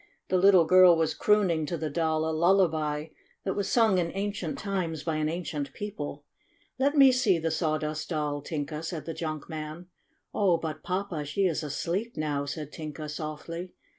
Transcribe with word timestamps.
The 0.29 0.37
little 0.39 0.65
girl 0.65 0.97
was 0.97 1.13
crooning 1.13 1.67
to 1.67 1.77
the 1.77 1.91
Doll 1.91 2.27
a 2.27 2.33
lullaby 2.35 3.09
that 3.43 3.53
was 3.53 3.69
sung 3.69 3.99
in 3.99 4.11
ancient 4.15 4.57
times 4.57 5.03
by 5.03 5.17
an 5.17 5.29
ancient 5.29 5.73
people. 5.73 6.25
"Let 6.79 6.97
me 6.97 7.11
see 7.11 7.37
the 7.37 7.51
Sawdust 7.51 8.09
Doll, 8.09 8.41
Tinka!'' 8.41 8.81
said 8.81 9.05
the 9.05 9.13
junk 9.13 9.47
man. 9.47 9.89
"Oh, 10.33 10.57
but, 10.57 10.81
Papa, 10.81 11.23
she 11.23 11.45
is 11.45 11.61
asleep, 11.61 12.17
now," 12.17 12.45
said 12.45 12.71
Tinka 12.71 13.07
softly. 13.09 13.73